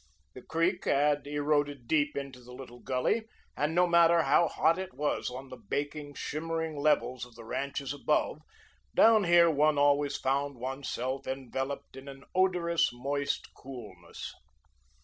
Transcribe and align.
The 0.33 0.41
creek 0.41 0.85
had 0.85 1.27
eroded 1.27 1.87
deep 1.87 2.17
into 2.17 2.41
the 2.41 2.53
little 2.53 2.79
gully, 2.79 3.27
and 3.55 3.75
no 3.75 3.85
matter 3.85 4.23
how 4.23 4.47
hot 4.47 4.79
it 4.79 4.95
was 4.95 5.29
on 5.29 5.49
the 5.49 5.57
baking, 5.57 6.15
shimmering 6.15 6.75
levels 6.75 7.23
of 7.23 7.35
the 7.35 7.45
ranches 7.45 7.93
above, 7.93 8.41
down 8.95 9.25
here 9.25 9.51
one 9.51 9.77
always 9.77 10.17
found 10.17 10.55
one's 10.57 10.89
self 10.89 11.27
enveloped 11.27 11.95
in 11.95 12.07
an 12.07 12.23
odorous, 12.33 12.89
moist 12.91 13.53
coolness. 13.53 14.33